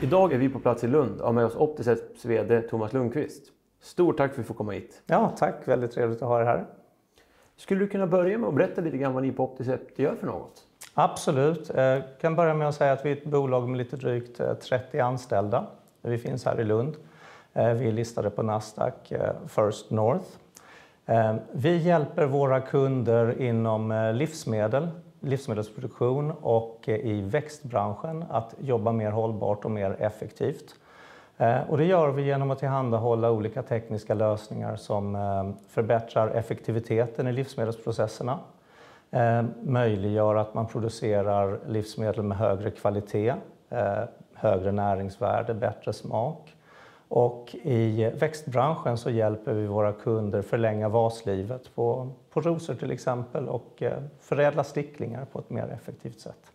Idag 0.00 0.32
är 0.32 0.38
vi 0.38 0.48
på 0.48 0.58
plats 0.58 0.84
i 0.84 0.86
Lund 0.86 1.20
och 1.20 1.34
med 1.34 1.44
oss 1.44 1.56
Opticeps 1.56 2.24
VD 2.24 2.62
Thomas 2.62 2.92
Lundqvist. 2.92 3.42
Stort 3.80 4.16
tack 4.16 4.34
för 4.34 4.40
att 4.40 4.44
vi 4.44 4.46
får 4.48 4.54
komma 4.54 4.72
hit. 4.72 5.02
Ja, 5.06 5.34
tack. 5.38 5.54
Väldigt 5.64 5.92
trevligt 5.92 6.22
att 6.22 6.28
ha 6.28 6.40
er 6.40 6.44
här. 6.44 6.66
Skulle 7.56 7.80
du 7.80 7.88
kunna 7.88 8.06
börja 8.06 8.38
med 8.38 8.48
att 8.48 8.54
berätta 8.54 8.80
lite 8.80 8.98
grann 8.98 9.14
vad 9.14 9.22
ni 9.22 9.32
på 9.32 9.44
Opticept 9.44 9.98
gör 9.98 10.14
för 10.14 10.26
något? 10.26 10.62
Absolut. 10.94 11.70
Jag 11.74 12.02
kan 12.20 12.36
börja 12.36 12.54
med 12.54 12.68
att 12.68 12.74
säga 12.74 12.92
att 12.92 13.04
vi 13.04 13.12
är 13.12 13.16
ett 13.16 13.24
bolag 13.24 13.68
med 13.68 13.78
lite 13.78 13.96
drygt 13.96 14.40
30 14.68 14.98
anställda. 14.98 15.66
Vi 16.02 16.18
finns 16.18 16.44
här 16.44 16.60
i 16.60 16.64
Lund. 16.64 16.96
Vi 17.52 17.60
är 17.88 17.92
listade 17.92 18.30
på 18.30 18.42
Nasdaq 18.42 19.12
First 19.46 19.90
North. 19.90 20.28
Vi 21.52 21.76
hjälper 21.76 22.26
våra 22.26 22.60
kunder 22.60 23.40
inom 23.40 24.12
livsmedel, 24.14 24.88
livsmedelsproduktion 25.20 26.30
och 26.30 26.88
eh, 26.88 26.94
i 26.96 27.20
växtbranschen 27.20 28.24
att 28.30 28.54
jobba 28.58 28.92
mer 28.92 29.10
hållbart 29.10 29.64
och 29.64 29.70
mer 29.70 29.96
effektivt. 29.98 30.74
Eh, 31.36 31.76
det 31.76 31.84
gör 31.84 32.10
vi 32.10 32.22
genom 32.22 32.50
att 32.50 32.58
tillhandahålla 32.58 33.30
olika 33.30 33.62
tekniska 33.62 34.14
lösningar 34.14 34.76
som 34.76 35.14
eh, 35.14 35.50
förbättrar 35.68 36.28
effektiviteten 36.28 37.26
i 37.26 37.32
livsmedelsprocesserna, 37.32 38.38
möjliggör 39.62 40.36
att 40.36 40.54
man 40.54 40.66
producerar 40.66 41.58
livsmedel 41.66 42.22
med 42.22 42.38
högre 42.38 42.70
kvalitet, 42.70 43.34
högre 44.34 44.72
näringsvärde, 44.72 45.54
bättre 45.54 45.92
smak. 45.92 46.54
I 47.62 48.10
växtbranschen 48.14 48.98
så 48.98 49.10
hjälper 49.10 49.54
vi 49.54 49.66
våra 49.66 49.92
kunder 49.92 50.42
förlänga 50.42 50.88
vaslivet 50.88 51.74
på 51.74 52.10
rosor 52.34 52.74
till 52.74 52.90
exempel 52.90 53.48
och 53.48 53.82
förädla 54.18 54.64
sticklingar 54.64 55.24
på 55.24 55.38
ett 55.38 55.50
mer 55.50 55.68
effektivt 55.68 56.20
sätt. 56.20 56.52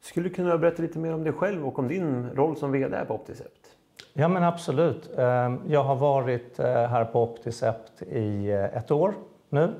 Skulle 0.00 0.28
du 0.28 0.34
kunna 0.34 0.58
berätta 0.58 0.82
lite 0.82 0.98
mer 0.98 1.14
om 1.14 1.24
dig 1.24 1.32
själv 1.32 1.66
och 1.66 1.78
om 1.78 1.88
din 1.88 2.30
roll 2.30 2.56
som 2.56 2.72
VD 2.72 3.04
på 3.08 3.14
Opticept? 3.14 3.76
Ja, 4.12 4.28
men 4.28 4.44
absolut. 4.44 5.10
Jag 5.66 5.84
har 5.84 5.96
varit 5.96 6.58
här 6.58 7.04
på 7.04 7.22
Opticept 7.22 8.02
i 8.02 8.50
ett 8.50 8.90
år 8.90 9.14
nu. 9.48 9.74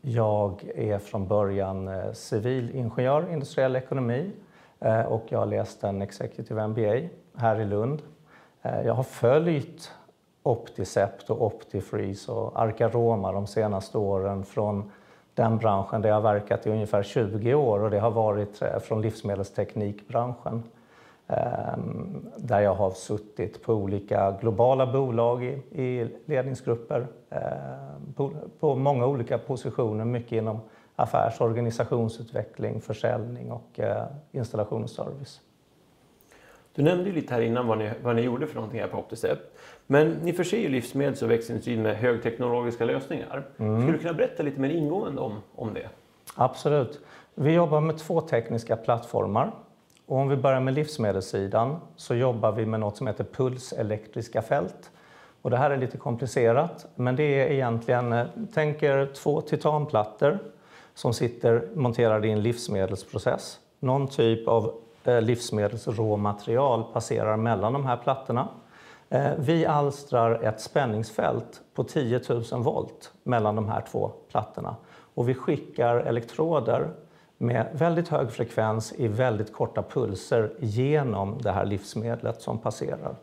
Jag 0.00 0.64
är 0.74 0.98
från 0.98 1.28
början 1.28 1.90
civilingenjör, 2.14 3.32
industriell 3.32 3.76
ekonomi, 3.76 4.32
och 5.08 5.24
jag 5.28 5.38
har 5.38 5.46
läst 5.46 5.84
en 5.84 6.02
Executive 6.02 6.66
MBA 6.66 7.08
här 7.36 7.60
i 7.60 7.64
Lund. 7.64 8.02
Eh, 8.62 8.80
jag 8.86 8.94
har 8.94 9.02
följt 9.02 9.92
Opticept 10.42 11.30
och 11.30 11.46
Optifreeze 11.46 12.32
och 12.32 12.60
Arcaroma 12.60 13.32
de 13.32 13.46
senaste 13.46 13.98
åren 13.98 14.44
från 14.44 14.90
den 15.34 15.58
branschen 15.58 16.02
där 16.02 16.08
jag 16.08 16.16
har 16.16 16.32
verkat 16.32 16.66
i 16.66 16.70
ungefär 16.70 17.02
20 17.02 17.54
år 17.54 17.80
och 17.80 17.90
det 17.90 17.98
har 17.98 18.10
varit 18.10 18.62
eh, 18.62 18.78
från 18.78 19.02
livsmedelsteknikbranschen. 19.02 20.62
Ehm, 21.28 22.26
där 22.36 22.60
jag 22.60 22.74
har 22.74 22.90
suttit 22.90 23.62
på 23.62 23.74
olika 23.74 24.30
globala 24.40 24.92
bolag 24.92 25.44
i 25.70 26.08
ledningsgrupper, 26.26 27.06
ehm, 27.30 28.14
på 28.60 28.74
många 28.74 29.06
olika 29.06 29.38
positioner, 29.38 30.04
mycket 30.04 30.32
inom 30.32 30.60
affärs- 30.96 31.40
och 31.40 31.46
organisationsutveckling, 31.46 32.80
försäljning 32.80 33.52
och 33.52 33.80
eh, 33.80 34.04
installation 34.32 34.82
och 34.82 34.90
service. 34.90 35.40
Du 36.76 36.82
nämnde 36.82 37.04
ju 37.04 37.14
lite 37.14 37.34
här 37.34 37.40
innan 37.40 37.66
vad 38.02 38.16
ni 38.16 38.22
gjorde 38.22 38.46
för 38.46 38.54
någonting 38.54 38.80
här 38.80 38.88
på 38.88 38.98
Opticept. 38.98 39.58
Men 39.86 40.10
ni 40.10 40.32
förser 40.32 40.58
ju 40.58 40.68
livsmedels- 40.68 41.24
och 41.24 41.30
växtindustrin 41.30 41.82
med 41.82 41.96
högteknologiska 41.96 42.84
lösningar. 42.84 43.46
Skulle 43.54 43.92
du 43.92 43.98
kunna 43.98 44.12
berätta 44.12 44.42
lite 44.42 44.60
mer 44.60 44.68
ingående 44.68 45.20
om 45.54 45.74
det? 45.74 45.88
Absolut. 46.34 47.00
Vi 47.34 47.52
jobbar 47.52 47.80
med 47.80 47.98
två 47.98 48.20
tekniska 48.20 48.76
plattformar. 48.76 49.52
Om 50.06 50.28
vi 50.28 50.36
börjar 50.36 50.60
med 50.60 50.74
livsmedelssidan 50.74 51.76
så 51.96 52.14
jobbar 52.14 52.52
vi 52.52 52.66
med 52.66 52.80
något 52.80 52.96
som 52.96 53.06
heter 53.06 53.24
pulselektriska 53.24 54.42
fält. 54.42 54.90
Det 55.42 55.56
här 55.56 55.70
är 55.70 55.76
lite 55.76 55.98
komplicerat, 55.98 56.86
men 56.94 57.16
det 57.16 57.22
är 57.22 57.50
egentligen, 57.50 58.14
tänk 58.54 58.82
er 58.82 59.10
två 59.14 59.40
titanplattor 59.40 60.38
som 60.94 61.12
sitter 61.14 61.68
monterade 61.74 62.28
i 62.28 62.30
en 62.30 62.42
livsmedelsprocess. 62.42 63.58
Någon 63.80 64.08
typ 64.08 64.48
av 64.48 64.74
livsmedelsråmaterial 65.06 66.84
passerar 66.92 67.36
mellan 67.36 67.72
de 67.72 67.86
här 67.86 67.96
plattorna. 67.96 68.48
Eh, 69.08 69.30
vi 69.38 69.66
alstrar 69.66 70.42
ett 70.42 70.60
spänningsfält 70.60 71.60
på 71.74 71.84
10 71.84 72.20
000 72.28 72.62
volt 72.62 73.12
mellan 73.22 73.56
de 73.56 73.68
här 73.68 73.84
två 73.90 74.12
plattorna 74.30 74.76
och 75.14 75.28
vi 75.28 75.34
skickar 75.34 75.96
elektroder 75.96 76.90
med 77.38 77.66
väldigt 77.72 78.08
hög 78.08 78.30
frekvens 78.30 78.94
i 78.96 79.08
väldigt 79.08 79.52
korta 79.52 79.82
pulser 79.82 80.52
genom 80.58 81.38
det 81.42 81.52
här 81.52 81.64
livsmedlet 81.64 82.42
som 82.42 82.58
passerar. 82.58 83.16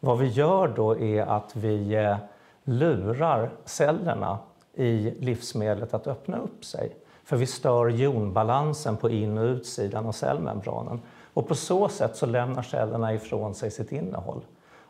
Vad 0.00 0.18
vi 0.18 0.26
gör 0.26 0.68
då 0.68 0.98
är 0.98 1.22
att 1.22 1.56
vi 1.56 1.94
eh, 1.94 2.16
lurar 2.64 3.50
cellerna 3.64 4.38
i 4.74 5.14
livsmedlet 5.20 5.94
att 5.94 6.06
öppna 6.06 6.38
upp 6.38 6.64
sig. 6.64 6.96
För 7.24 7.36
vi 7.36 7.46
stör 7.46 7.88
jonbalansen 7.88 8.96
på 8.96 9.10
in- 9.10 9.38
och 9.38 9.44
utsidan 9.44 10.06
av 10.06 10.12
cellmembranen. 10.12 11.00
och 11.34 11.48
På 11.48 11.54
så 11.54 11.88
sätt 11.88 12.16
så 12.16 12.26
lämnar 12.26 12.62
cellerna 12.62 13.14
ifrån 13.14 13.54
sig 13.54 13.70
sitt 13.70 13.92
innehåll. 13.92 14.40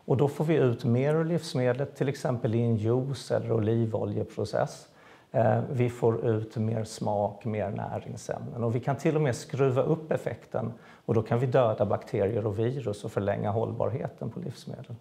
Då 0.05 0.27
får 0.27 0.45
vi 0.45 0.55
ut 0.55 0.85
mer 0.85 1.15
ur 1.15 1.25
livsmedlet, 1.25 1.95
till 1.95 2.09
exempel 2.09 2.55
i 2.55 2.61
en 2.61 2.75
juice 2.75 3.31
eller 3.31 3.51
olivoljeprocess. 3.51 4.87
Eh, 5.31 5.59
vi 5.71 5.89
får 5.89 6.25
ut 6.25 6.57
mer 6.57 6.83
smak, 6.83 7.45
mer 7.45 7.69
näringsämnen 7.69 8.63
och 8.63 8.75
vi 8.75 8.79
kan 8.79 8.95
till 8.95 9.15
och 9.15 9.21
med 9.21 9.35
skruva 9.35 9.81
upp 9.81 10.11
effekten 10.11 10.73
och 11.05 11.13
då 11.13 11.21
kan 11.21 11.39
vi 11.39 11.45
döda 11.45 11.85
bakterier 11.85 12.45
och 12.47 12.59
virus 12.59 13.03
och 13.03 13.11
förlänga 13.11 13.51
hållbarheten 13.51 14.29
på 14.29 14.39
livsmedel. 14.39 14.95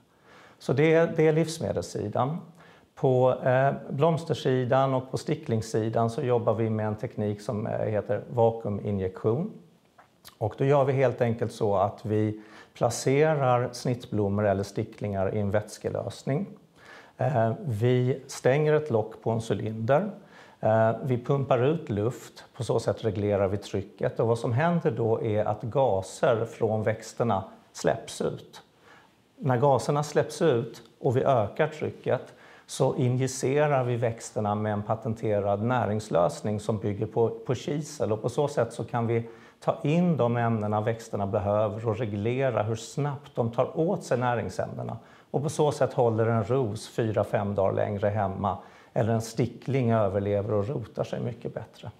Så 0.58 0.72
Det 0.72 0.94
är 0.94 1.32
livsmedelssidan. 1.32 2.38
På 3.02 3.34
eh, 3.44 3.72
blomstersidan 3.90 4.94
och 4.94 5.10
på 5.10 5.18
sticklingssidan 5.18 6.10
så 6.10 6.22
jobbar 6.22 6.54
vi 6.54 6.70
med 6.70 6.86
en 6.86 6.96
teknik 6.96 7.40
som 7.40 7.66
eh, 7.66 7.72
heter 7.72 8.22
vakuuminjektion. 8.30 9.50
Då 10.58 10.64
gör 10.64 10.84
vi 10.84 10.92
helt 10.92 11.20
enkelt 11.20 11.52
så 11.52 11.76
att 11.76 12.06
vi 12.06 12.42
placerar 12.74 13.68
snittblommor 13.72 14.46
eller 14.46 14.62
sticklingar 14.62 15.34
i 15.34 15.40
en 15.40 15.50
vätskelösning. 15.50 16.46
Eh, 17.16 17.52
vi 17.64 18.22
stänger 18.26 18.72
ett 18.72 18.90
lock 18.90 19.22
på 19.22 19.30
en 19.30 19.40
cylinder. 19.50 20.10
Vi 21.02 21.24
pumpar 21.24 21.64
ut 21.64 21.90
luft, 21.90 22.44
på 22.56 22.64
så 22.64 22.80
sätt 22.80 23.04
reglerar 23.04 23.48
vi 23.48 23.56
trycket 23.56 24.20
och 24.20 24.28
vad 24.28 24.38
som 24.38 24.52
händer 24.52 24.90
då 24.90 25.22
är 25.22 25.44
att 25.44 25.62
gaser 25.62 26.44
från 26.44 26.82
växterna 26.82 27.44
släpps 27.72 28.20
ut. 28.20 28.62
När 29.36 29.56
gaserna 29.56 30.02
släpps 30.02 30.42
ut 30.42 30.82
och 31.00 31.16
vi 31.16 31.22
ökar 31.22 31.68
trycket 31.68 32.34
så 32.66 32.96
injicerar 32.96 33.84
vi 33.84 33.96
växterna 33.96 34.54
med 34.54 34.72
en 34.72 34.82
patenterad 34.82 35.62
näringslösning 35.62 36.60
som 36.60 36.78
bygger 36.78 37.06
på 37.46 37.54
kisel 37.54 38.12
och 38.12 38.22
på 38.22 38.28
så 38.28 38.48
sätt 38.48 38.72
så 38.72 38.84
kan 38.84 39.06
vi 39.06 39.28
ta 39.60 39.78
in 39.82 40.16
de 40.16 40.36
ämnena 40.36 40.80
växterna 40.80 41.26
behöver 41.26 41.88
och 41.88 41.98
reglera 41.98 42.62
hur 42.62 42.76
snabbt 42.76 43.34
de 43.34 43.50
tar 43.50 43.78
åt 43.78 44.04
sig 44.04 44.18
näringsämnena. 44.18 44.96
På 45.30 45.48
så 45.48 45.72
sätt 45.72 45.92
håller 45.92 46.26
en 46.26 46.44
ros 46.44 46.98
4-5 46.98 47.54
dagar 47.54 47.72
längre 47.72 48.08
hemma 48.08 48.58
eller 48.92 49.12
en 49.12 49.22
stickling 49.22 49.90
överlever 49.90 50.52
och 50.52 50.68
rotar 50.68 51.04
sig 51.04 51.20
mycket 51.20 51.54
bättre. 51.54 51.90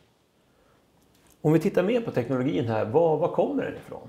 Om 1.41 1.53
vi 1.53 1.59
tittar 1.59 1.83
mer 1.83 2.01
på 2.01 2.11
teknologin 2.11 2.69
här, 2.69 2.85
var 2.85 3.29
kommer 3.29 3.63
den 3.63 3.77
ifrån? 3.77 4.09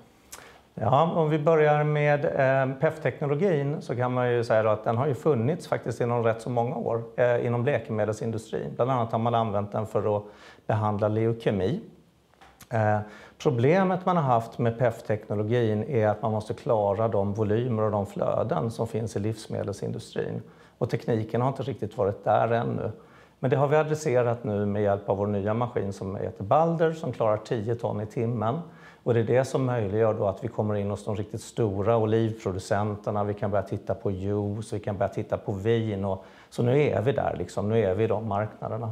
Ja, 0.75 1.11
om 1.15 1.29
vi 1.29 1.39
börjar 1.39 1.83
med 1.83 2.25
eh, 2.25 2.75
PEF-teknologin 2.79 3.81
så 3.81 3.95
kan 3.95 4.13
man 4.13 4.31
ju 4.31 4.43
säga 4.43 4.71
att 4.71 4.83
den 4.83 4.97
har 4.97 5.07
ju 5.07 5.15
funnits 5.15 5.67
faktiskt 5.67 6.01
inom 6.01 6.23
rätt 6.23 6.41
så 6.41 6.49
många 6.49 6.75
år 6.75 7.03
eh, 7.15 7.45
inom 7.45 7.65
läkemedelsindustrin. 7.65 8.73
Bland 8.75 8.91
annat 8.91 9.11
har 9.11 9.19
man 9.19 9.35
använt 9.35 9.71
den 9.71 9.87
för 9.87 10.17
att 10.17 10.23
behandla 10.67 11.07
leukemi. 11.07 11.81
Eh, 12.69 12.99
problemet 13.37 14.05
man 14.05 14.17
har 14.17 14.23
haft 14.23 14.57
med 14.57 14.79
PEF-teknologin 14.79 15.83
är 15.83 16.07
att 16.07 16.21
man 16.21 16.31
måste 16.31 16.53
klara 16.53 17.07
de 17.07 17.33
volymer 17.33 17.83
och 17.83 17.91
de 17.91 18.05
flöden 18.05 18.71
som 18.71 18.87
finns 18.87 19.15
i 19.15 19.19
livsmedelsindustrin. 19.19 20.41
Tekniken 20.91 21.41
har 21.41 21.47
inte 21.47 21.63
riktigt 21.63 21.97
varit 21.97 22.23
där 22.23 22.51
ännu. 22.51 22.91
Men 23.39 23.49
det 23.49 23.55
har 23.57 23.67
vi 23.67 23.75
adresserat 23.75 24.43
nu 24.43 24.65
med 24.65 24.83
hjälp 24.83 25.09
av 25.09 25.17
vår 25.17 25.27
nya 25.27 25.53
maskin 25.53 25.93
som 25.93 26.15
heter 26.15 26.43
Balder 26.43 26.91
som 26.91 27.11
klarar 27.13 27.37
10 27.37 27.75
ton 27.75 28.01
i 28.01 28.05
timmen. 28.05 28.59
Det 29.03 29.19
är 29.19 29.23
det 29.23 29.45
som 29.45 29.65
möjliggör 29.65 30.13
då 30.13 30.27
att 30.27 30.43
vi 30.43 30.47
kommer 30.47 30.75
in 30.75 30.89
hos 30.89 31.05
de 31.05 31.15
riktigt 31.15 31.41
stora 31.41 31.97
olivproducenterna. 31.97 33.23
Vi 33.23 33.33
kan 33.33 33.51
börja 33.51 33.63
titta 33.63 33.95
på 33.95 34.11
juice, 34.11 34.73
vi 34.73 34.79
kan 34.79 34.97
börja 34.97 35.09
titta 35.09 35.37
på 35.37 35.51
vin. 35.51 36.15
Så 36.49 36.63
nu 36.63 36.81
är 36.81 37.01
vi 37.01 37.11
där 37.11 37.35
liksom, 37.37 37.69
nu 37.69 37.79
är 37.79 37.93
vi 37.95 38.03
i 38.03 38.07
de 38.07 38.27
marknaderna. 38.27 38.91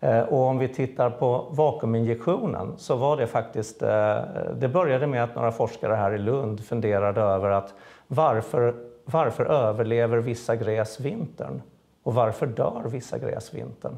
Eh, 0.00 0.32
om 0.32 0.58
vi 0.58 0.68
tittar 0.68 1.10
på 1.10 1.46
vakuuminjektionen 1.50 2.74
så 2.76 2.96
var 2.96 3.16
det 3.16 3.26
faktiskt, 3.26 3.82
eh, 3.82 4.18
det 4.56 4.68
började 4.72 5.06
med 5.06 5.24
att 5.24 5.34
några 5.34 5.52
forskare 5.52 5.94
här 5.94 6.14
i 6.14 6.18
Lund 6.18 6.64
funderade 6.64 7.20
över 7.20 7.50
att 7.50 7.74
varför 8.06 9.44
överlever 9.44 10.18
vissa 10.18 10.56
gräs 10.56 11.00
vintern 11.00 11.62
och 12.02 12.14
varför 12.14 12.46
dör 12.46 12.82
vissa 12.86 13.18
gräs 13.18 13.54
vintern? 13.54 13.96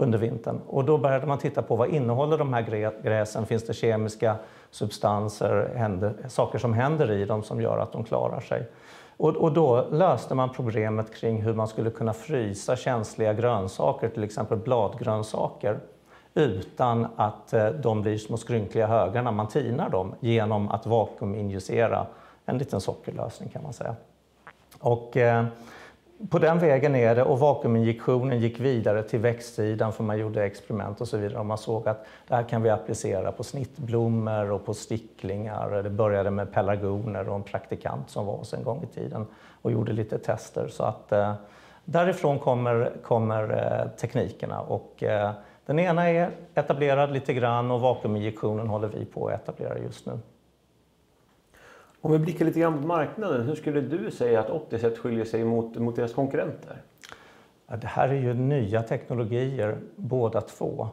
under 0.00 0.18
vintern. 0.18 0.60
Och 0.66 0.84
då 0.84 0.98
började 0.98 1.26
man 1.26 1.38
titta 1.38 1.62
på 1.62 1.76
vad 1.76 1.88
innehåller 1.88 2.38
de 2.38 2.52
här 2.52 2.92
gräsen? 3.02 3.46
Finns 3.46 3.66
det 3.66 3.74
kemiska 3.74 4.36
substanser, 4.70 5.72
händer, 5.76 6.14
saker 6.28 6.58
som 6.58 6.74
händer 6.74 7.10
i 7.10 7.24
dem 7.24 7.42
som 7.42 7.60
gör 7.60 7.78
att 7.78 7.92
de 7.92 8.04
klarar 8.04 8.40
sig? 8.40 8.66
Och, 9.16 9.36
och, 9.36 9.52
då 9.52 9.86
löste 9.90 10.34
man 10.34 10.50
problemet 10.52 11.14
kring 11.14 11.42
hur 11.42 11.54
man 11.54 11.68
skulle 11.68 11.90
kunna 11.90 12.12
frysa 12.12 12.76
känsliga 12.76 13.32
grönsaker, 13.32 14.08
till 14.08 14.24
exempel 14.24 14.58
bladgrönsaker, 14.58 15.78
utan 16.34 17.06
att 17.16 17.52
eh, 17.52 17.66
de 17.66 18.02
blir 18.02 18.18
små 18.18 18.36
skrynkliga 18.36 18.86
högar 18.86 19.22
när 19.22 19.32
man 19.32 19.48
tinar 19.48 19.90
dem 19.90 20.14
genom 20.20 20.68
att 20.68 20.86
vakuuminjicera 20.86 22.06
en 22.46 22.58
liten 22.58 22.80
sockerlösning 22.80 23.48
kan 23.48 23.62
man 23.62 23.72
säga. 23.72 23.94
Och, 24.80 25.16
eh, 25.16 25.44
på 26.30 26.38
den 26.38 26.58
vägen 26.58 26.94
är 26.94 27.14
det 27.14 27.22
och 27.22 27.38
vakuuminjektionen 27.38 28.40
gick 28.40 28.60
vidare 28.60 29.02
till 29.02 29.20
växtsidan 29.20 29.92
för 29.92 30.04
man 30.04 30.18
gjorde 30.18 30.44
experiment 30.44 31.00
och 31.00 31.08
så 31.08 31.16
vidare 31.16 31.38
och 31.38 31.46
man 31.46 31.58
såg 31.58 31.88
att 31.88 32.06
det 32.28 32.34
här 32.34 32.42
kan 32.42 32.62
vi 32.62 32.70
applicera 32.70 33.32
på 33.32 33.44
snittblommor 33.44 34.50
och 34.50 34.64
på 34.64 34.74
sticklingar. 34.74 35.82
Det 35.82 35.90
började 35.90 36.30
med 36.30 36.52
pelargoner 36.52 37.28
och 37.28 37.34
en 37.34 37.42
praktikant 37.42 38.10
som 38.10 38.26
var 38.26 38.36
hos 38.36 38.54
en 38.54 38.64
gång 38.64 38.82
i 38.82 38.94
tiden 38.94 39.26
och 39.62 39.72
gjorde 39.72 39.92
lite 39.92 40.18
tester. 40.18 40.68
Så 40.68 40.84
att, 40.84 41.12
eh, 41.12 41.34
därifrån 41.84 42.38
kommer, 42.38 42.92
kommer 43.02 43.42
eh, 43.42 43.90
teknikerna 43.90 44.60
och 44.60 45.02
eh, 45.02 45.30
den 45.66 45.78
ena 45.78 46.10
är 46.10 46.30
etablerad 46.54 47.12
lite 47.12 47.34
grann 47.34 47.70
och 47.70 47.80
vakuuminjektionen 47.80 48.68
håller 48.68 48.88
vi 48.88 49.04
på 49.04 49.28
att 49.28 49.34
etablera 49.34 49.78
just 49.78 50.06
nu. 50.06 50.18
Om 52.00 52.12
vi 52.12 52.18
blickar 52.18 52.44
lite 52.44 52.60
grann 52.60 52.80
på 52.80 52.86
marknaden, 52.86 53.46
hur 53.46 53.54
skulle 53.54 53.80
du 53.80 54.10
säga 54.10 54.40
att 54.40 54.50
Optiset 54.50 54.98
skiljer 54.98 55.24
sig 55.24 55.44
mot, 55.44 55.76
mot 55.76 55.96
deras 55.96 56.14
konkurrenter? 56.14 56.82
Ja, 57.66 57.76
det 57.76 57.86
här 57.86 58.08
är 58.08 58.14
ju 58.14 58.34
nya 58.34 58.82
teknologier 58.82 59.78
båda 59.96 60.40
två. 60.40 60.88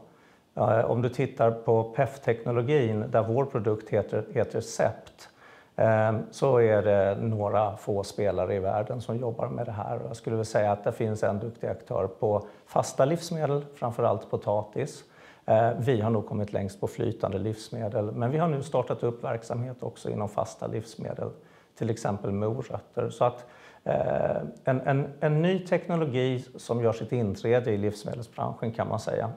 Eh, 0.56 0.92
om 0.92 1.02
du 1.02 1.10
tittar 1.10 1.52
på 1.52 1.84
PEF-teknologin 1.84 3.06
där 3.12 3.24
vår 3.24 3.46
produkt 3.46 3.90
heter, 3.90 4.26
heter 4.34 4.62
SEPT 4.62 5.30
eh, 5.76 6.16
så 6.32 6.58
är 6.58 6.82
det 6.82 7.18
några 7.22 7.78
få 7.78 8.04
spelare 8.04 8.56
i 8.56 8.60
världen 8.60 9.02
som 9.02 9.18
jobbar 9.18 9.48
med 9.48 9.66
det 9.66 9.72
här. 9.72 10.00
Jag 10.08 10.16
skulle 10.16 10.36
vilja 10.36 10.46
säga 10.46 10.72
att 10.72 10.84
det 10.84 10.92
finns 10.92 11.24
en 11.24 11.40
duktig 11.40 11.68
aktör 11.68 12.08
på 12.08 12.48
fasta 12.66 13.06
livsmedel, 13.06 13.66
framförallt 13.76 14.30
potatis. 14.30 15.04
Eh, 15.46 15.70
vi 15.80 16.02
har 16.02 16.10
nog 16.10 16.28
kommit 16.28 16.54
längst 16.54 16.82
på 16.82 16.88
flytande 16.88 17.38
livsmedel, 17.38 18.12
men 18.12 18.32
vi 18.32 18.38
har 18.38 18.48
nu 18.48 18.64
startat 18.64 19.04
upp 19.04 19.24
verksamhet 19.24 19.84
också 19.84 20.10
inom 20.10 20.30
fasta 20.30 20.68
livsmedel, 20.68 21.30
till 21.78 21.90
exempel 21.90 22.32
morötter. 22.32 23.10
Så 23.10 23.26
att 23.26 23.46
eh, 23.84 24.38
en, 24.64 24.82
en, 24.82 25.08
en 25.20 25.42
ny 25.42 25.60
teknologi 25.60 26.46
som 26.56 26.84
gör 26.84 26.94
sitt 26.94 27.12
inträde 27.12 27.72
i 27.72 27.78
livsmedelsbranschen 27.78 28.72
kan 28.72 28.88
man 28.88 29.00
säga. 29.00 29.30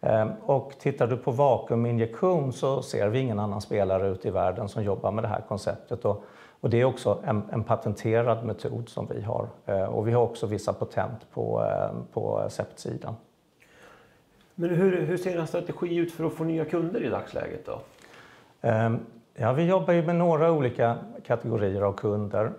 Eh, 0.00 0.28
och 0.46 0.72
tittar 0.78 1.06
du 1.06 1.16
på 1.16 1.30
vakuuminjektion 1.30 2.52
så 2.52 2.82
ser 2.82 3.08
vi 3.08 3.18
ingen 3.18 3.38
annan 3.38 3.60
spelare 3.60 4.08
ute 4.08 4.28
i 4.28 4.30
världen 4.30 4.68
som 4.68 4.82
jobbar 4.82 5.12
med 5.12 5.24
det 5.24 5.28
här 5.28 5.44
konceptet. 5.48 6.04
Och, 6.04 6.24
och 6.60 6.70
det 6.70 6.80
är 6.80 6.84
också 6.84 7.22
en, 7.24 7.42
en, 7.52 7.64
patenterad 7.64 8.44
metod 8.44 8.88
som 8.88 9.06
vi 9.06 9.22
har. 9.22 9.48
Och 9.88 10.08
vi 10.08 10.12
har 10.12 10.22
också 10.22 10.46
vissa 10.46 10.72
patent 10.72 11.30
på, 11.32 11.64
på 12.12 12.46
septsidan. 12.48 13.14
Men 14.60 14.70
hur, 14.70 15.00
hur 15.02 15.16
ser 15.16 15.38
en 15.38 15.46
strategi 15.46 15.96
ut 15.96 16.12
för 16.12 16.24
att 16.24 16.32
få 16.32 16.44
nya 16.44 16.64
kunder 16.64 17.04
i 17.04 17.08
dagsläget 17.08 17.66
då? 17.66 17.80
Ehm, 18.60 18.98
ja, 19.34 19.52
vi 19.52 19.64
jobbar 19.64 19.94
ju 19.94 20.02
med 20.02 20.16
några 20.16 20.52
olika 20.52 20.96
kategorier 21.26 21.82
av 21.82 21.92
kunder. 21.92 22.52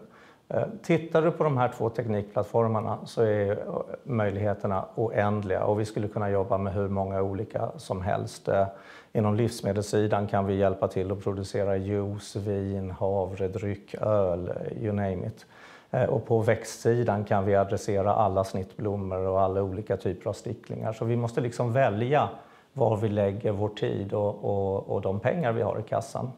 Ehm, 0.50 0.70
tittar 0.84 1.22
du 1.22 1.32
på 1.32 1.44
de 1.44 1.58
här 1.58 1.72
två 1.78 1.90
teknikplattformarna 1.90 2.98
så 3.06 3.22
är 3.22 3.52
eh, 3.52 3.58
möjligheterna 4.04 4.86
oändliga 4.96 5.64
och 5.64 5.80
vi 5.80 5.86
skulle 5.86 6.08
kunna 6.08 6.30
jobba 6.30 6.58
med 6.58 6.74
hur 6.74 6.88
många 6.88 7.22
olika 7.22 7.72
som 7.78 8.02
helst. 8.02 8.48
Eh, 8.48 8.68
inom 9.14 9.36
livsmedelssidan 9.36 10.28
kan 10.28 10.46
vi 10.46 10.56
hjälpa 10.56 10.88
till 10.88 11.12
att 11.12 11.24
producera 11.24 11.78
juice, 11.78 12.36
vin, 12.36 12.92
havredryck, 12.92 13.96
öl, 14.02 14.48
eh, 14.50 14.84
you 14.84 14.94
name 14.94 15.28
it. 15.28 15.46
Eh, 15.92 16.04
och 16.04 16.26
på 16.26 16.40
växtsidan 16.40 17.24
kan 17.24 17.46
vi 17.46 17.56
adressera 17.56 18.14
alla 18.14 18.44
snittblommor 18.44 19.28
och 19.28 19.42
alla 19.42 19.64
olika 19.64 19.98
typer 19.98 20.30
av 20.30 20.34
sticklingar. 20.34 20.94
Så 20.94 21.06
vi 21.06 21.16
måste 21.16 21.42
liksom 21.42 21.74
välja 21.74 22.30
var 22.74 22.98
vi 22.98 23.10
lägger 23.10 23.52
vår 23.52 23.70
tid 23.70 24.14
och, 24.14 24.46
och, 24.46 24.90
och 24.90 25.02
de 25.02 25.20
pengar 25.20 25.52
vi 25.52 25.62
har 25.62 25.80
i 25.80 25.84
kassan. 25.84 26.32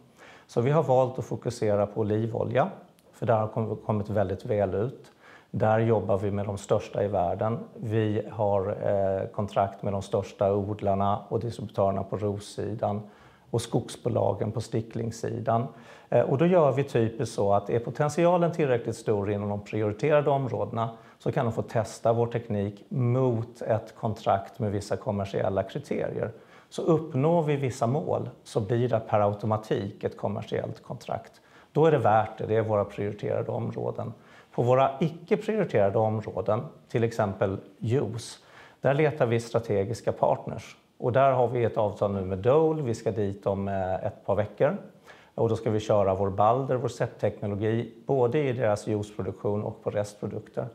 Så 0.47 0.61
vi 0.61 0.71
har 0.71 0.83
valt 0.83 1.19
att 1.19 1.25
fokusera 1.25 1.85
på 1.85 2.01
olivolja, 2.01 2.69
för 3.13 3.25
där 3.25 3.33
har 3.33 3.65
vi 3.65 3.75
kommit 3.85 4.09
väldigt 4.09 4.45
väl 4.45 4.73
ut. 4.73 5.11
Där 5.51 5.79
jobbar 5.79 6.17
vi 6.17 6.31
med 6.31 6.45
de 6.45 6.57
största 6.57 7.03
i 7.03 7.07
världen. 7.07 7.59
Vi 7.75 8.27
har 8.31 8.69
eh, 8.69 9.27
kontrakt 9.27 9.83
med 9.83 9.93
de 9.93 10.01
största 10.01 10.53
odlarna 10.53 11.19
och 11.29 11.39
distributörerna 11.39 12.03
på 12.03 12.17
rossidan 12.17 13.01
och 13.51 13.61
skogsbolagen 13.61 14.51
på 14.51 14.61
sticklingssidan. 14.61 15.67
Eh, 16.09 16.21
och 16.21 16.37
då 16.37 16.45
gör 16.45 16.71
vi 16.71 16.83
typiskt 16.83 17.35
så 17.35 17.53
att 17.53 17.69
är 17.69 17.79
potentialen 17.79 18.51
tillräckligt 18.51 18.95
stor 18.95 19.31
inom 19.31 19.49
de 19.49 19.63
prioriterade 19.63 20.29
områdena 20.29 20.89
så 21.19 21.31
kan 21.31 21.45
de 21.45 21.53
få 21.53 21.61
testa 21.61 22.13
vår 22.13 22.27
teknik 22.27 22.85
mot 22.89 23.61
ett 23.61 23.95
kontrakt 23.95 24.59
med 24.59 24.71
vissa 24.71 24.97
kommersiella 24.97 25.63
kriterier. 25.63 26.31
Så 26.69 26.81
uppnår 26.81 27.43
vi 27.43 27.55
vissa 27.55 27.87
mål 27.87 28.29
så 28.43 28.59
blir 28.59 28.89
det 28.89 28.99
per 28.99 29.19
automatik 29.19 30.03
ett 30.03 30.17
kommersiellt 30.17 30.83
kontrakt. 30.83 31.41
Då 31.71 31.85
är 31.85 31.91
det 31.91 31.97
värt 31.97 32.37
det, 32.37 32.45
det 32.45 32.55
är 32.55 32.61
våra 32.61 32.85
prioriterade 32.85 33.51
områden. 33.51 34.13
På 34.51 34.63
våra 34.63 34.91
icke 34.99 35.37
prioriterade 35.37 35.97
områden, 35.97 36.63
till 36.89 37.03
exempel 37.03 37.57
juice, 37.77 38.39
där 38.81 38.93
letar 38.93 39.25
vi 39.25 39.39
strategiska 39.39 40.11
partners. 40.11 40.77
Och 41.01 41.11
där 41.11 41.31
har 41.31 41.47
vi 41.47 41.63
ett 41.63 41.77
avtal 41.77 42.13
nu 42.13 42.21
med 42.21 42.37
Dole, 42.37 42.81
vi 42.81 42.95
ska 42.95 43.11
dit 43.11 43.45
om 43.45 43.67
eh, 43.67 44.05
ett 44.05 44.25
par 44.25 44.35
veckor. 44.35 44.77
Och 45.35 45.49
då 45.49 45.55
ska 45.55 45.69
vi 45.69 45.79
köra 45.79 46.15
vår 46.15 46.29
Balder, 46.29 46.75
vår 46.75 46.87
SEP-teknologi, 46.87 47.93
både 48.05 48.39
i 48.39 48.53
deras 48.53 48.87
juiceproduktion 48.87 49.63
och 49.63 49.83
på 49.83 49.89
restprodukter. 49.89 50.67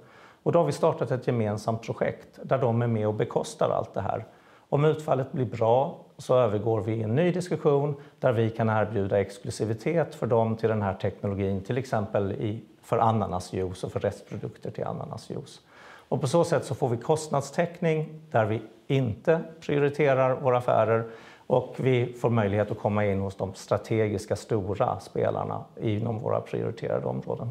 Och 0.43 0.53
då 0.53 0.59
har 0.59 0.67
vi 0.67 0.73
startat 0.73 1.11
ett 1.11 1.27
gemensamt 1.27 1.83
projekt 1.83 2.39
där 2.43 2.59
de 2.59 2.83
är 2.83 2.87
med 2.87 3.09
och 3.09 3.15
bekostar 3.15 3.71
allt 3.71 3.95
det 3.95 4.01
här. 4.01 4.25
Om 4.69 4.85
utfallet 4.85 5.33
blir 5.33 5.45
bra 5.45 5.99
så 6.19 6.35
övergår 6.35 6.81
vi 6.81 6.93
i 6.93 7.03
en 7.03 7.15
ny 7.15 7.33
diskussion 7.33 7.95
där 8.21 8.33
vi 8.33 8.51
kan 8.51 8.69
erbjuda 8.69 9.21
exklusivitet 9.21 10.15
för 10.15 10.27
dem 10.27 10.57
till 10.57 10.69
den 10.69 10.83
här 10.83 10.95
teknologin, 10.95 11.61
till 11.61 11.79
exempel 11.79 12.33
i, 12.33 12.65
för 12.83 12.99
ananasjuice 12.99 13.85
och 13.85 13.93
för 13.93 14.01
restprodukter 14.01 14.71
till 14.71 14.85
ananasjuice. 14.85 15.61
Och 16.09 16.21
på 16.21 16.27
så 16.27 16.45
sätt 16.45 16.65
så 16.65 16.75
får 16.75 16.89
vi 16.89 16.97
kostnadstäckning 16.97 18.21
där 18.31 18.45
vi 18.45 18.63
inte 18.87 19.41
prioriterar 19.61 20.41
våra 20.41 20.59
affärer 20.59 21.05
och 21.47 21.75
vi 21.79 22.13
får 22.13 22.31
möjlighet 22.31 22.71
att 22.71 22.79
komma 22.79 23.05
in 23.05 23.21
hos 23.21 23.37
de 23.37 23.55
strategiska 23.55 24.37
stora 24.37 25.01
spelarna 25.01 25.65
inom 25.81 26.19
våra 26.19 26.41
prioriterade 26.41 27.07
områden. 27.07 27.51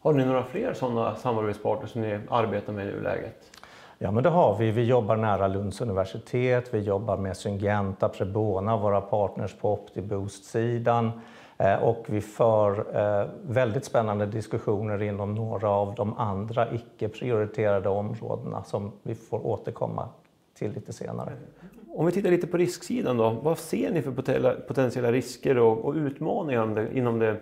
Har 0.00 0.12
ni 0.12 0.24
några 0.24 0.44
fler 0.44 0.74
sådana 0.74 1.16
samarbetspartners 1.16 1.90
som 1.90 2.00
ni 2.00 2.20
arbetar 2.30 2.72
med 2.72 2.86
i 2.86 2.90
nuläget? 2.90 3.52
Ja, 3.98 4.10
men 4.10 4.22
det 4.22 4.30
har 4.30 4.56
vi. 4.58 4.70
Vi 4.70 4.84
jobbar 4.84 5.16
nära 5.16 5.48
Lunds 5.48 5.80
universitet, 5.80 6.74
vi 6.74 6.78
jobbar 6.78 7.16
med 7.16 7.36
Syngenta, 7.36 8.08
Prebona, 8.08 8.76
våra 8.76 9.00
partners 9.00 9.54
på 9.54 9.72
OptiBoost-sidan. 9.72 11.10
Eh, 11.58 11.82
och 11.82 12.04
vi 12.06 12.20
för 12.20 12.96
eh, 12.96 13.28
väldigt 13.42 13.84
spännande 13.84 14.26
diskussioner 14.26 15.02
inom 15.02 15.34
några 15.34 15.70
av 15.70 15.94
de 15.94 16.18
andra 16.18 16.72
icke 16.72 17.08
prioriterade 17.08 17.88
områdena 17.88 18.64
som 18.64 18.92
vi 19.02 19.14
får 19.14 19.46
återkomma 19.46 20.08
till 20.62 20.74
lite 20.74 20.92
senare. 20.92 21.32
Om 21.94 22.06
vi 22.06 22.12
tittar 22.12 22.30
lite 22.30 22.46
på 22.46 22.56
risksidan 22.56 23.16
då, 23.16 23.30
vad 23.30 23.58
ser 23.58 23.90
ni 23.90 24.02
för 24.02 24.10
potentiella 24.68 25.12
risker 25.12 25.58
och, 25.58 25.94
utmaningar 25.94 26.88
inom 26.96 27.18
det 27.18 27.36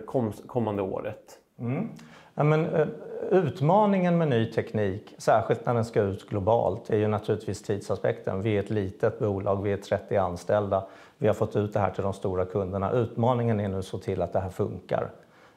kommande 0.47 0.81
året? 0.81 1.39
Mm. 1.59 1.89
Ja, 2.35 2.43
men, 2.43 2.65
eh, 2.65 2.87
utmaningen 3.31 4.17
med 4.17 4.27
ny 4.27 4.51
teknik, 4.51 5.15
särskilt 5.17 5.65
när 5.65 5.73
den 5.73 5.85
ska 5.85 6.01
ut 6.01 6.29
globalt, 6.29 6.89
är 6.89 6.97
ju 6.97 7.07
naturligtvis 7.07 7.61
tidsaspekten. 7.61 8.41
Vi 8.41 8.55
är 8.55 8.59
ett 8.59 8.69
litet 8.69 9.19
bolag, 9.19 9.63
vi 9.63 9.71
är 9.71 9.77
30 9.77 10.17
anställda. 10.17 10.87
Vi 11.17 11.27
har 11.27 11.33
fått 11.33 11.55
ut 11.55 11.73
det 11.73 11.79
här 11.79 11.91
till 11.91 12.03
de 12.03 12.13
stora 12.13 12.45
kunderna. 12.45 12.91
Utmaningen 12.91 13.59
är 13.59 13.67
nu 13.67 13.79
att 13.79 13.85
se 13.85 13.97
till 13.97 14.21
att 14.21 14.33
det 14.33 14.39
här 14.39 14.49
funkar. 14.49 15.11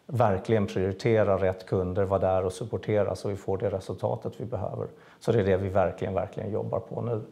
Verkligen 0.06 0.66
prioritera 0.66 1.36
rätt 1.36 1.66
kunder, 1.66 2.04
vara 2.04 2.20
där 2.20 2.44
och 2.44 2.52
supportera 2.52 3.14
så 3.14 3.28
vi 3.28 3.36
får 3.36 3.58
det 3.58 3.70
resultatet 3.70 4.32
vi 4.36 4.44
behöver. 4.44 4.86
Så 5.20 5.32
det 5.32 5.40
är 5.40 5.44
det 5.44 5.56
vi 5.56 5.68
verkligen, 5.68 6.14
verkligen 6.14 6.52
jobbar 6.52 6.80
på 6.80 7.00
nu. 7.00 7.22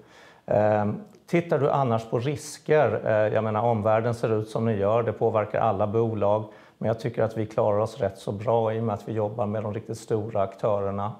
Ehm, 0.46 1.00
tittar 1.26 1.58
du 1.58 1.70
annars 1.70 2.10
på 2.10 2.18
risker, 2.18 3.00
eh, 3.04 3.34
jag 3.34 3.44
menar 3.44 3.62
omvärlden 3.62 4.14
ser 4.14 4.40
ut 4.40 4.48
som 4.48 4.64
den 4.64 4.76
gör, 4.76 5.02
det 5.02 5.12
påverkar 5.12 5.60
alla 5.60 5.86
bolag. 5.86 6.44
Men 6.78 6.86
jag 6.86 7.00
tycker 7.00 7.22
att 7.22 7.36
vi 7.36 7.46
klarar 7.46 7.78
oss 7.78 8.00
rätt 8.00 8.18
så 8.18 8.32
bra 8.32 8.74
i 8.74 8.80
och 8.80 8.84
med 8.84 8.94
att 8.94 9.08
vi 9.08 9.12
jobbar 9.12 9.46
med 9.46 9.62
de 9.62 9.74
riktigt 9.74 9.98
stora 9.98 10.42
aktörerna. 10.42 11.12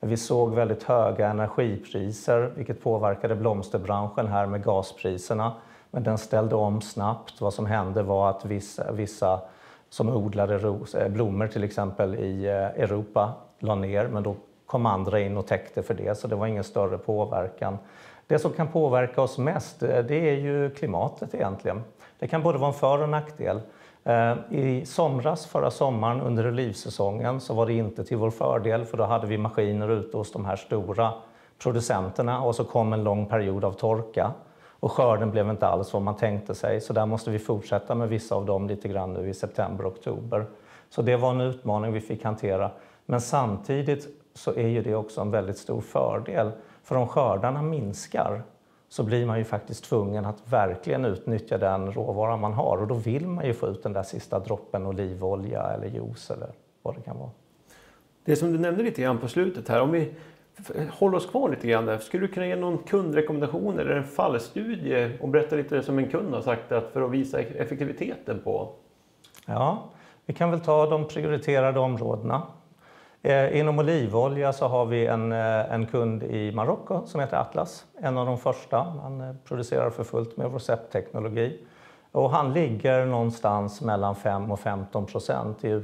Vi 0.00 0.16
såg 0.16 0.54
väldigt 0.54 0.82
höga 0.82 1.28
energipriser 1.28 2.52
vilket 2.56 2.82
påverkade 2.82 3.34
blomsterbranschen 3.34 4.26
här 4.26 4.46
med 4.46 4.64
gaspriserna. 4.64 5.52
Men 5.90 6.02
den 6.02 6.18
ställde 6.18 6.54
om 6.54 6.80
snabbt. 6.80 7.40
Vad 7.40 7.54
som 7.54 7.66
hände 7.66 8.02
var 8.02 8.30
att 8.30 8.44
vissa, 8.44 8.92
vissa 8.92 9.40
som 9.90 10.08
odlade 10.08 10.58
ros, 10.58 10.94
eh, 10.94 11.08
blommor 11.08 11.46
till 11.46 11.64
exempel 11.64 12.14
i 12.14 12.46
eh, 12.46 12.82
Europa 12.82 13.32
la 13.58 13.74
ner 13.74 14.08
men 14.08 14.22
då 14.22 14.36
kom 14.66 14.86
andra 14.86 15.20
in 15.20 15.36
och 15.36 15.46
täckte 15.46 15.82
för 15.82 15.94
det 15.94 16.18
så 16.18 16.28
det 16.28 16.36
var 16.36 16.46
ingen 16.46 16.64
större 16.64 16.98
påverkan. 16.98 17.78
Det 18.26 18.38
som 18.38 18.52
kan 18.52 18.68
påverka 18.68 19.22
oss 19.22 19.38
mest 19.38 19.82
eh, 19.82 19.98
det 19.98 20.30
är 20.30 20.34
ju 20.34 20.70
klimatet 20.70 21.34
egentligen. 21.34 21.82
Det 22.18 22.26
kan 22.26 22.42
både 22.42 22.58
vara 22.58 22.68
en 22.68 22.74
för 22.74 23.02
och 23.02 23.08
nackdel. 23.08 23.60
Eh, 24.04 24.34
I 24.50 24.86
somras, 24.86 25.46
förra 25.46 25.70
sommaren, 25.70 26.20
under 26.20 26.48
olivsäsongen 26.48 27.40
så 27.40 27.54
var 27.54 27.66
det 27.66 27.72
inte 27.72 28.04
till 28.04 28.16
vår 28.16 28.30
fördel 28.30 28.84
för 28.84 28.96
då 28.96 29.04
hade 29.04 29.26
vi 29.26 29.38
maskiner 29.38 29.90
ute 29.90 30.16
hos 30.16 30.32
de 30.32 30.44
här 30.44 30.56
stora 30.56 31.12
producenterna 31.58 32.42
och 32.42 32.54
så 32.54 32.64
kom 32.64 32.92
en 32.92 33.04
lång 33.04 33.26
period 33.26 33.64
av 33.64 33.72
torka 33.72 34.32
och 34.80 34.92
skörden 34.92 35.30
blev 35.30 35.50
inte 35.50 35.66
alls 35.66 35.92
vad 35.92 36.02
man 36.02 36.16
tänkte 36.16 36.54
sig. 36.54 36.80
Så 36.80 36.92
där 36.92 37.06
måste 37.06 37.30
vi 37.30 37.38
fortsätta 37.38 37.94
med 37.94 38.08
vissa 38.08 38.34
av 38.34 38.46
dem 38.46 38.68
lite 38.68 38.88
grann 38.88 39.12
nu 39.12 39.28
i 39.28 39.34
september, 39.34 39.88
oktober. 39.88 40.46
Så 40.90 41.02
det 41.02 41.16
var 41.16 41.30
en 41.30 41.40
utmaning 41.40 41.92
vi 41.92 42.00
fick 42.00 42.24
hantera. 42.24 42.70
Men 43.06 43.20
samtidigt 43.20 44.23
så 44.34 44.54
är 44.54 44.68
ju 44.68 44.82
det 44.82 44.94
också 44.94 45.20
en 45.20 45.30
väldigt 45.30 45.58
stor 45.58 45.80
fördel. 45.80 46.50
För 46.82 46.96
om 46.96 47.08
skördarna 47.08 47.62
minskar 47.62 48.42
så 48.88 49.02
blir 49.02 49.26
man 49.26 49.38
ju 49.38 49.44
faktiskt 49.44 49.84
tvungen 49.84 50.24
att 50.24 50.52
verkligen 50.52 51.04
utnyttja 51.04 51.58
den 51.58 51.92
råvara 51.92 52.36
man 52.36 52.52
har 52.52 52.76
och 52.76 52.86
då 52.86 52.94
vill 52.94 53.26
man 53.26 53.46
ju 53.46 53.54
få 53.54 53.66
ut 53.66 53.82
den 53.82 53.92
där 53.92 54.02
sista 54.02 54.38
droppen 54.38 54.86
olivolja 54.86 55.62
eller 55.62 55.86
juice 55.86 56.30
eller 56.30 56.48
vad 56.82 56.94
det 56.94 57.00
kan 57.00 57.18
vara. 57.18 57.30
Det 58.24 58.36
som 58.36 58.52
du 58.52 58.58
nämnde 58.58 58.82
lite 58.82 59.02
grann 59.02 59.18
på 59.18 59.28
slutet 59.28 59.68
här, 59.68 59.80
om 59.80 59.90
vi 59.92 60.14
håller 60.90 61.16
oss 61.16 61.26
kvar 61.26 61.48
lite 61.50 61.68
grann 61.68 61.86
där. 61.86 61.98
Skulle 61.98 62.26
du 62.26 62.32
kunna 62.32 62.46
ge 62.46 62.56
någon 62.56 62.78
kundrekommendation 62.78 63.78
eller 63.78 63.90
en 63.90 64.04
fallstudie 64.04 65.18
och 65.20 65.28
berätta 65.28 65.56
lite 65.56 65.82
som 65.82 65.98
en 65.98 66.10
kund 66.10 66.34
har 66.34 66.40
sagt 66.40 66.72
att 66.72 66.92
för 66.92 67.02
att 67.02 67.10
visa 67.10 67.40
effektiviteten 67.40 68.40
på? 68.44 68.72
Ja, 69.46 69.90
vi 70.26 70.34
kan 70.34 70.50
väl 70.50 70.60
ta 70.60 70.90
de 70.90 71.08
prioriterade 71.08 71.80
områdena. 71.80 72.42
Eh, 73.26 73.58
inom 73.58 73.78
olivolja 73.78 74.52
så 74.52 74.68
har 74.68 74.86
vi 74.86 75.06
en, 75.06 75.32
eh, 75.32 75.72
en 75.72 75.86
kund 75.86 76.22
i 76.22 76.52
Marocko 76.52 77.06
som 77.06 77.20
heter 77.20 77.36
Atlas, 77.36 77.84
en 78.00 78.18
av 78.18 78.26
de 78.26 78.38
första. 78.38 78.78
Han 78.78 79.20
eh, 79.20 79.34
producerar 79.44 79.90
för 79.90 80.04
fullt 80.04 80.36
med 80.36 80.52
receptteknologi. 80.52 81.58
Och 82.12 82.30
han 82.30 82.52
ligger 82.52 83.06
någonstans 83.06 83.80
mellan 83.80 84.14
5 84.14 84.50
och 84.50 84.60
15 84.60 85.06
procent 85.06 85.64
i 85.64 85.82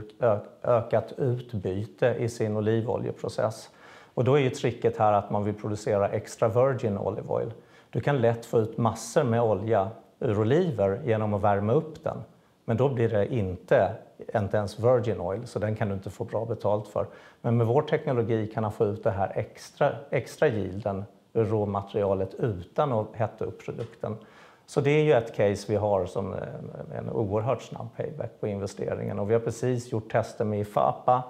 ökat 0.62 1.12
utbyte 1.16 2.16
i 2.18 2.28
sin 2.28 2.56
olivoljeprocess. 2.56 3.70
Och 4.14 4.24
då 4.24 4.34
är 4.34 4.40
ju 4.40 4.50
tricket 4.50 4.96
här 4.96 5.12
att 5.12 5.30
man 5.30 5.44
vill 5.44 5.54
producera 5.54 6.08
extra 6.08 6.48
virgin 6.48 6.98
olive 6.98 7.28
oil. 7.28 7.52
Du 7.90 8.00
kan 8.00 8.20
lätt 8.20 8.46
få 8.46 8.58
ut 8.58 8.78
massor 8.78 9.24
med 9.24 9.42
olja 9.42 9.88
ur 10.18 10.40
oliver 10.40 11.00
genom 11.04 11.34
att 11.34 11.42
värma 11.42 11.72
upp 11.72 12.04
den. 12.04 12.16
Men 12.64 12.76
då 12.76 12.88
blir 12.88 13.08
det 13.08 13.34
inte, 13.34 13.94
inte 14.34 14.56
ens 14.56 14.78
virgin 14.78 15.20
oil, 15.20 15.46
så 15.46 15.58
den 15.58 15.76
kan 15.76 15.88
du 15.88 15.94
inte 15.94 16.10
få 16.10 16.24
bra 16.24 16.44
betalt 16.44 16.88
för. 16.88 17.06
Men 17.40 17.56
med 17.56 17.66
vår 17.66 17.82
teknologi 17.82 18.46
kan 18.46 18.64
han 18.64 18.72
få 18.72 18.86
ut 18.86 19.04
det 19.04 19.10
här 19.10 19.32
extra, 19.34 19.92
extra 20.10 20.48
yielden 20.48 21.04
ur 21.32 21.44
råmaterialet 21.44 22.34
utan 22.34 22.92
att 22.92 23.06
hetta 23.12 23.44
upp 23.44 23.64
produkten. 23.64 24.16
Så 24.66 24.80
det 24.80 24.90
är 24.90 25.02
ju 25.02 25.12
ett 25.12 25.36
case 25.36 25.72
vi 25.72 25.76
har 25.76 26.06
som 26.06 26.34
eh, 26.34 26.98
en 26.98 27.10
oerhört 27.10 27.62
snabb 27.62 27.88
payback 27.96 28.30
på 28.40 28.46
investeringen. 28.46 29.18
Och 29.18 29.30
vi 29.30 29.34
har 29.34 29.40
precis 29.40 29.92
gjort 29.92 30.12
tester 30.12 30.44
med 30.44 30.60
IFAPA 30.60 31.22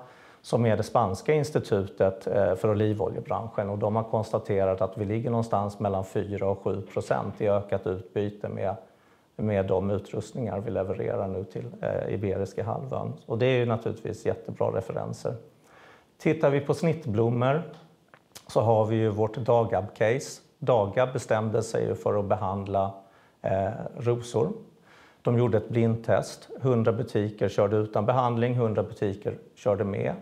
som 0.42 0.66
är 0.66 0.76
det 0.76 0.82
spanska 0.82 1.35
institutet 1.35 2.26
eh, 2.26 2.54
för 2.54 2.70
olivoljebranschen 2.70 3.70
och 3.70 3.78
de 3.78 3.97
har 3.97 4.02
konstaterat 4.02 4.80
att 4.80 4.99
vi 4.99 5.04
ligger 5.04 5.30
någonstans 5.30 5.78
mellan 5.78 6.04
4 6.04 6.49
och 6.49 6.62
7 6.64 6.82
procent 6.82 7.40
i 7.40 7.49
ökat 7.49 7.87
utbyte 7.87 8.49
med, 8.49 8.76
med 9.40 9.66
de 9.66 9.90
utrustningar 9.90 10.61
vi 10.61 10.70
levererar 10.70 11.28
nu 11.28 11.44
till 11.44 11.66
eh, 11.80 12.14
Iberiska 12.14 12.64
halvön. 12.64 13.12
Och 13.26 13.38
det 13.38 13.47
är 13.47 13.59
ju 13.59 13.66
naturligtvis 13.66 14.26
jättebra 14.26 14.76
referenser. 14.76 15.35
Tittar 16.18 16.50
vi 16.50 16.61
på 16.61 16.75
snittblommor 16.75 17.62
så 18.47 18.61
har 18.61 18.87
vi 18.87 18.97
ju 18.97 19.09
vårt 19.09 19.37
Dagab-case. 19.37 20.40
Dagab 20.59 21.12
bestämde 21.12 21.62
sig 21.62 21.94
för 21.94 22.18
att 22.18 22.25
behandla 22.25 22.94
eh, 23.42 23.70
rosor. 23.99 24.52
De 25.23 25.38
gjorde 25.38 25.59
ett 25.59 25.68
blindtest. 25.68 26.49
100 26.61 26.92
butiker 26.92 27.49
körde 27.49 27.76
utan 27.76 28.06
behandling, 28.06 28.54
100 28.54 28.82
butiker 28.82 29.38
körde 29.54 29.85
med. 29.85 30.14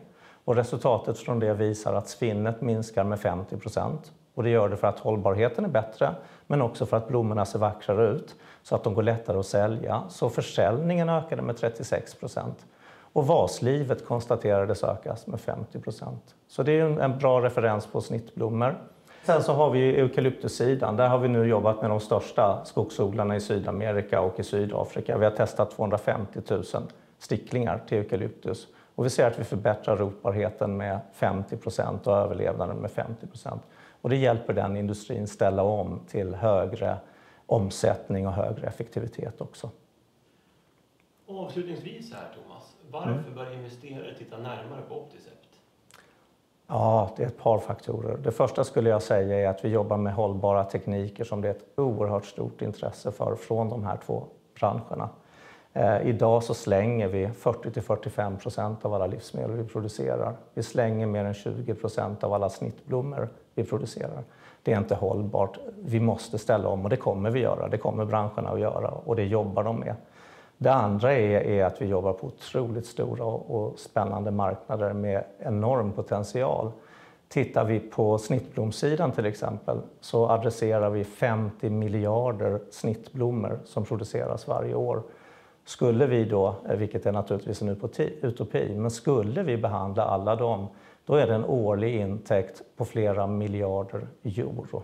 Och 0.44 0.56
resultatet 0.56 1.18
från 1.18 1.38
det 1.38 1.54
visar 1.54 1.94
att 1.94 2.08
svinnet 2.08 2.60
minskar 2.60 3.04
med 3.04 3.20
50 3.20 3.56
procent. 3.56 4.12
Och 4.34 4.42
det 4.44 4.50
gör 4.50 4.68
det 4.68 4.76
för 4.76 4.86
att 4.86 4.98
hållbarheten 4.98 5.64
är 5.64 5.68
bättre, 5.68 6.14
men 6.46 6.62
också 6.62 6.86
för 6.86 6.96
att 6.96 7.08
blommorna 7.08 7.44
ser 7.44 7.58
vackrare 7.58 8.08
ut, 8.08 8.36
så 8.68 8.74
att 8.74 8.84
de 8.84 8.94
går 8.94 9.02
lättare 9.02 9.38
att 9.38 9.46
sälja. 9.46 10.02
Så 10.08 10.28
försäljningen 10.28 11.08
ökade 11.08 11.42
med 11.42 11.56
36 11.56 12.14
procent. 12.14 12.66
Och 13.12 13.26
vaslivet 13.26 14.06
konstaterades 14.06 14.84
ökas 14.84 15.26
med 15.26 15.40
50 15.40 15.80
procent. 15.80 16.34
Så 16.48 16.62
det 16.62 16.72
är 16.72 17.00
en 17.00 17.18
bra 17.18 17.42
referens 17.42 17.86
på 17.86 18.00
snittblommor. 18.00 18.78
Sen 19.24 19.42
så 19.42 19.52
har 19.52 19.70
vi 19.70 20.00
eukalyptussidan. 20.00 20.96
Där 20.96 21.08
har 21.08 21.18
vi 21.18 21.28
nu 21.28 21.44
jobbat 21.44 21.80
med 21.82 21.90
de 21.90 22.00
största 22.00 22.64
skogsodlarna 22.64 23.36
i 23.36 23.40
Sydamerika 23.40 24.20
och 24.20 24.40
i 24.40 24.42
Sydafrika. 24.42 25.18
Vi 25.18 25.24
har 25.24 25.32
testat 25.32 25.70
250 25.70 26.40
000 26.50 26.64
sticklingar 27.18 27.82
till 27.88 27.98
eukalyptus. 27.98 28.66
Och 28.94 29.04
vi 29.04 29.10
ser 29.10 29.26
att 29.26 29.38
vi 29.38 29.44
förbättrar 29.44 29.96
rotbarheten 29.96 30.76
med 30.76 31.00
50 31.12 31.56
procent 31.56 32.06
och 32.06 32.16
överlevnaden 32.16 32.76
med 32.76 32.90
50 32.90 33.26
procent. 33.26 33.62
Och 34.00 34.10
det 34.10 34.16
hjälper 34.16 34.52
den 34.52 34.76
industrin 34.76 35.26
ställa 35.26 35.62
om 35.62 36.00
till 36.08 36.34
högre 36.34 36.96
omsättning 37.48 38.26
och 38.26 38.32
högre 38.32 38.66
effektivitet 38.66 39.40
också. 39.40 39.70
Avslutningsvis 41.26 42.12
här 42.12 42.28
Thomas, 42.34 42.76
varför 42.90 43.10
mm. 43.10 43.34
bör 43.34 43.54
investerare 43.54 44.14
titta 44.18 44.36
närmare 44.36 44.82
på 44.88 45.00
Opticept? 45.00 45.48
Ja, 46.66 47.10
det 47.16 47.22
är 47.22 47.26
ett 47.26 47.38
par 47.38 47.58
faktorer. 47.58 48.16
Det 48.16 48.32
första 48.32 48.64
skulle 48.64 48.90
jag 48.90 49.02
säga 49.02 49.38
är 49.38 49.48
att 49.48 49.64
vi 49.64 49.68
jobbar 49.68 49.96
med 49.96 50.14
hållbara 50.14 50.64
tekniker 50.64 51.24
som 51.24 51.40
det 51.40 51.48
är 51.48 51.52
ett 51.52 51.64
oerhört 51.76 52.24
stort 52.24 52.62
intresse 52.62 53.12
för 53.12 53.36
från 53.36 53.68
de 53.68 53.84
här 53.84 53.96
två 54.06 54.24
branscherna. 54.60 55.08
Eh, 55.72 56.08
idag 56.08 56.42
så 56.42 56.54
slänger 56.54 57.08
vi 57.08 57.26
40-45 57.26 58.38
procent 58.38 58.84
av 58.84 58.94
alla 58.94 59.06
livsmedel 59.06 59.56
vi 59.56 59.64
producerar. 59.64 60.36
Vi 60.54 60.62
slänger 60.62 61.06
mer 61.06 61.24
än 61.24 61.34
20 61.34 61.74
procent 61.74 62.24
av 62.24 62.32
alla 62.32 62.48
snittblommor 62.48 63.28
vi 63.58 63.64
producerar. 63.64 64.24
Det 64.62 64.72
är 64.72 64.78
inte 64.78 64.94
hållbart. 64.94 65.58
Vi 65.84 66.00
måste 66.00 66.38
ställa 66.38 66.68
om 66.68 66.84
och 66.84 66.90
det 66.90 66.96
kommer 66.96 67.30
vi 67.30 67.40
göra. 67.40 67.68
Det 67.68 67.78
kommer 67.78 68.04
branscherna 68.04 68.50
att 68.50 68.60
göra 68.60 68.88
och 68.90 69.16
det 69.16 69.24
jobbar 69.24 69.64
de 69.64 69.76
med. 69.76 69.94
Det 70.58 70.72
andra 70.72 71.12
är, 71.12 71.40
är 71.40 71.64
att 71.64 71.82
vi 71.82 71.86
jobbar 71.86 72.12
på 72.12 72.26
otroligt 72.26 72.86
stora 72.86 73.24
och 73.24 73.78
spännande 73.78 74.30
marknader 74.30 74.92
med 74.92 75.24
enorm 75.38 75.92
potential. 75.92 76.72
Tittar 77.28 77.64
vi 77.64 77.80
på 77.80 78.18
snittblomssidan 78.18 79.12
till 79.12 79.26
exempel 79.26 79.80
så 80.00 80.28
adresserar 80.28 80.90
vi 80.90 81.04
50 81.04 81.70
miljarder 81.70 82.60
snittblommor 82.70 83.58
som 83.64 83.84
produceras 83.84 84.48
varje 84.48 84.74
år. 84.74 85.02
Skulle 85.64 86.06
vi 86.06 86.24
då, 86.24 86.54
eh, 86.68 86.76
vilket 86.76 87.06
är 87.06 87.12
naturligtvis 87.12 87.62
en 87.62 87.68
utopi, 88.22 88.74
men 88.76 88.90
skulle 88.90 89.42
vi 89.42 89.56
behandla 89.56 90.04
alla 90.04 90.36
dem, 90.36 90.66
då 91.08 91.14
är 91.14 91.26
det 91.26 91.34
en 91.34 91.44
årlig 91.44 91.94
intäkt 91.94 92.62
på 92.76 92.84
flera 92.84 93.26
miljarder 93.26 94.06
euro. 94.24 94.82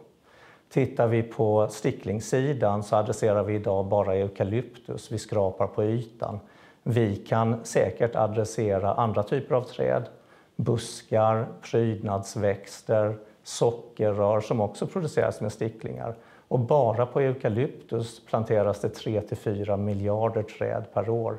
Tittar 0.68 1.06
vi 1.06 1.22
på 1.22 1.68
sticklingssidan 1.70 2.82
så 2.82 2.96
adresserar 2.96 3.42
vi 3.42 3.54
idag 3.54 3.86
bara 3.86 4.14
eukalyptus, 4.14 5.12
vi 5.12 5.18
skrapar 5.18 5.66
på 5.66 5.84
ytan. 5.84 6.40
Vi 6.82 7.16
kan 7.16 7.64
säkert 7.64 8.16
adressera 8.16 8.94
andra 8.94 9.22
typer 9.22 9.54
av 9.54 9.62
träd, 9.62 10.04
buskar, 10.56 11.46
prydnadsväxter, 11.62 13.16
sockerrör 13.42 14.40
som 14.40 14.60
också 14.60 14.86
produceras 14.86 15.40
med 15.40 15.52
sticklingar. 15.52 16.14
Och 16.48 16.60
bara 16.60 17.06
på 17.06 17.20
eukalyptus 17.20 18.26
planteras 18.26 18.80
det 18.80 18.88
3-4 18.88 19.76
miljarder 19.76 20.42
träd 20.42 20.84
per 20.94 21.08
år. 21.08 21.38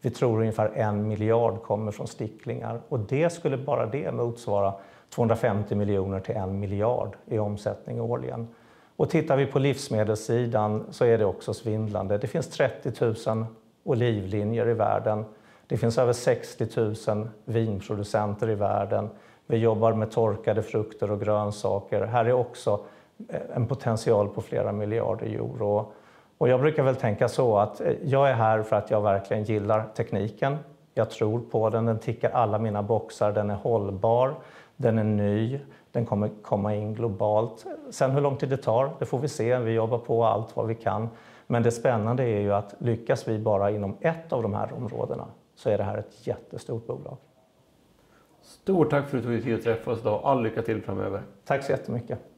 Vi 0.00 0.10
tror 0.10 0.40
ungefär 0.40 0.72
en 0.74 1.08
miljard 1.08 1.62
kommer 1.62 1.92
från 1.92 2.06
sticklingar 2.06 2.80
och 2.88 2.98
det 2.98 3.30
skulle 3.30 3.56
bara 3.56 3.86
det 3.86 4.12
motsvara 4.12 4.74
250 5.10 5.74
miljoner 5.74 6.20
till 6.20 6.36
en 6.36 6.60
miljard 6.60 7.16
i 7.26 7.38
omsättning 7.38 8.00
årligen. 8.00 8.48
Och 8.96 9.10
tittar 9.10 9.36
vi 9.36 9.46
på 9.46 9.58
livsmedelssidan 9.58 10.84
så 10.90 11.04
är 11.04 11.18
det 11.18 11.24
också 11.24 11.54
svindlande. 11.54 12.18
Det 12.18 12.26
finns 12.26 12.48
30 12.48 13.04
000 13.26 13.46
olivlinjer 13.84 14.68
i 14.68 14.74
världen. 14.74 15.24
Det 15.66 15.76
finns 15.76 15.98
över 15.98 16.12
60 16.12 16.66
000 17.10 17.28
vinproducenter 17.44 18.50
i 18.50 18.54
världen. 18.54 19.10
Vi 19.46 19.56
jobbar 19.56 19.92
med 19.92 20.10
torkade 20.10 20.62
frukter 20.62 21.10
och 21.10 21.20
grönsaker. 21.20 22.02
Här 22.02 22.24
är 22.24 22.32
också 22.32 22.80
eh, 23.28 23.40
en 23.54 23.66
potential 23.66 24.28
på 24.28 24.42
flera 24.42 24.72
miljarder 24.72 25.26
euro. 25.26 25.92
Och 26.40 26.48
jag 26.48 26.60
brukar 26.60 26.82
väl 26.82 26.96
tänka 26.96 27.28
så 27.28 27.58
att 27.58 27.80
eh, 27.80 27.92
jag 28.02 28.30
är 28.30 28.34
här 28.34 28.62
för 28.62 28.76
att 28.76 28.90
jag 28.90 29.00
verkligen 29.00 29.44
gillar 29.44 29.84
tekniken. 29.94 30.56
Jag 30.94 31.10
tror 31.10 31.40
på 31.40 31.70
den, 31.70 31.86
den 31.86 31.98
tickar 31.98 32.30
alla 32.30 32.58
mina 32.58 32.82
boxar, 32.82 33.32
den 33.32 33.50
är 33.50 33.54
hållbar, 33.54 34.34
den 34.76 34.98
är 34.98 35.04
ny, 35.04 35.60
den 35.92 36.06
kommer 36.06 36.30
komma 36.42 36.74
in 36.74 36.94
globalt. 36.94 37.66
Sen 37.90 38.10
hur 38.10 38.20
lång 38.20 38.36
tid 38.36 38.48
det 38.48 38.56
tar, 38.56 38.90
det 38.98 39.06
får 39.06 39.18
vi 39.18 39.28
se. 39.28 39.58
Vi 39.58 39.72
jobbar 39.72 39.98
på 39.98 40.24
allt 40.24 40.56
vad 40.56 40.66
vi 40.66 40.74
kan. 40.74 41.08
Men 41.46 41.62
det 41.62 41.70
spännande 41.70 42.22
är 42.22 42.40
ju 42.40 42.52
att 42.52 42.74
lyckas 42.78 43.28
vi 43.28 43.38
bara 43.38 43.70
inom 43.70 43.96
ett 44.00 44.32
av 44.32 44.42
de 44.42 44.54
här 44.54 44.72
områdena 44.72 45.26
så 45.54 45.70
är 45.70 45.78
det 45.78 45.84
här 45.84 45.98
ett 45.98 46.26
jättestort 46.26 46.86
bolag. 46.86 47.16
Stort 48.42 48.90
tack 48.90 49.08
för 49.08 49.16
att 49.16 49.22
du 49.22 49.28
tog 49.28 49.32
dig 49.36 49.42
tid 49.42 49.54
att 49.54 49.62
träffa 49.62 49.90
oss 49.90 50.00
idag. 50.00 50.20
All 50.24 50.42
lycka 50.42 50.62
till 50.62 50.82
framöver. 50.82 51.22
Tack 51.44 51.64
så 51.64 51.72
jättemycket. 51.72 52.29